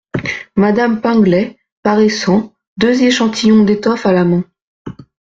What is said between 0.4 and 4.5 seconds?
Madame Pinglet, paraissant, deux échantillons d’étoffes à la main.